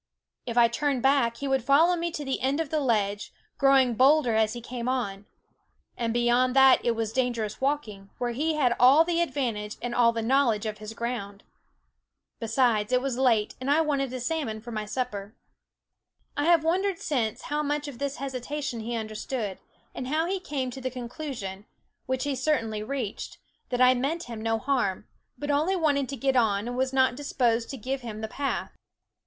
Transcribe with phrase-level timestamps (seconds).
[0.47, 2.79] If I THE WOODS turned back, he would follow me to the end of the
[2.79, 5.27] ledge, growing bolder as he came on;
[5.95, 10.11] and beyond that it was dangerous walking, where he had all the advantage and all
[10.11, 11.43] the knowledge of his ground.
[12.39, 15.35] Besides, it was late, and I wanted a salmon for my supper.
[16.35, 19.59] I have wondered since how much of this hesitation he understood;
[19.93, 21.67] and how he came to the conclusion,
[22.07, 23.37] which he certainly reached,
[23.69, 25.07] that I meant him no harm,
[25.37, 28.71] but only wanted to get on and was not disposed to give him the path.